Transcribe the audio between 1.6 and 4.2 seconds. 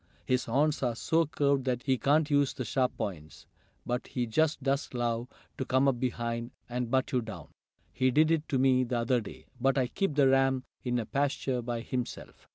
that he can't use the sharp points, but